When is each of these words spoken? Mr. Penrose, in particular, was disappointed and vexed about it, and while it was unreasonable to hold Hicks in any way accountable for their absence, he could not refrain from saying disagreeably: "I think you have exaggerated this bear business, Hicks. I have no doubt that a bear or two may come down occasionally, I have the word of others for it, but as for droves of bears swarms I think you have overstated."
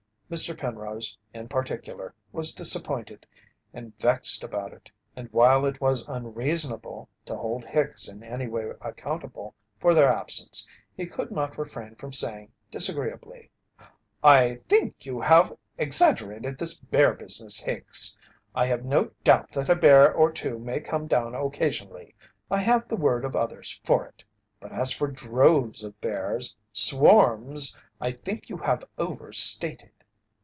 Mr. 0.33 0.57
Penrose, 0.57 1.17
in 1.33 1.45
particular, 1.49 2.13
was 2.31 2.55
disappointed 2.55 3.25
and 3.73 3.93
vexed 3.99 4.45
about 4.45 4.71
it, 4.71 4.89
and 5.13 5.27
while 5.33 5.65
it 5.65 5.81
was 5.81 6.07
unreasonable 6.07 7.09
to 7.25 7.35
hold 7.35 7.65
Hicks 7.65 8.07
in 8.07 8.23
any 8.23 8.47
way 8.47 8.71
accountable 8.79 9.53
for 9.77 9.93
their 9.93 10.07
absence, 10.07 10.65
he 10.95 11.05
could 11.05 11.31
not 11.31 11.57
refrain 11.57 11.95
from 11.95 12.13
saying 12.13 12.49
disagreeably: 12.71 13.51
"I 14.23 14.55
think 14.69 15.05
you 15.05 15.19
have 15.19 15.53
exaggerated 15.77 16.57
this 16.57 16.79
bear 16.79 17.13
business, 17.13 17.59
Hicks. 17.59 18.17
I 18.55 18.67
have 18.67 18.85
no 18.85 19.11
doubt 19.25 19.49
that 19.51 19.67
a 19.67 19.75
bear 19.75 20.13
or 20.13 20.31
two 20.31 20.57
may 20.57 20.79
come 20.79 21.07
down 21.07 21.35
occasionally, 21.35 22.15
I 22.49 22.59
have 22.59 22.87
the 22.87 22.95
word 22.95 23.25
of 23.25 23.35
others 23.35 23.81
for 23.83 24.05
it, 24.05 24.23
but 24.61 24.71
as 24.71 24.93
for 24.93 25.07
droves 25.09 25.83
of 25.83 25.99
bears 25.99 26.55
swarms 26.71 27.75
I 27.99 28.13
think 28.13 28.47
you 28.47 28.55
have 28.59 28.85
overstated." 28.97 29.91